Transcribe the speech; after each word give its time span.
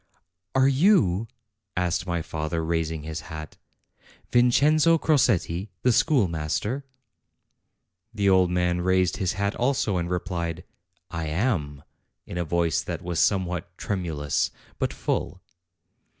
"Are 0.55 0.67
you," 0.67 1.27
asked 1.77 2.07
my 2.07 2.23
father, 2.23 2.65
raising 2.65 3.03
his 3.03 3.21
hat, 3.29 3.57
"Vin 4.31 4.49
cenzo 4.49 4.97
Crosetti, 4.97 5.69
the 5.83 5.91
schoolmaster?" 5.91 6.83
The 8.11 8.27
old 8.27 8.49
man 8.49 8.81
raised 8.81 9.17
his 9.17 9.33
hat 9.33 9.53
also, 9.57 9.97
and 9.97 10.09
replied: 10.09 10.63
"I 11.11 11.27
am," 11.27 11.83
in 12.25 12.39
a 12.39 12.43
voice 12.43 12.81
that 12.81 13.03
was 13.03 13.19
somewhat 13.19 13.77
tremulous, 13.77 14.49
but 14.79 14.91
full. 14.91 15.39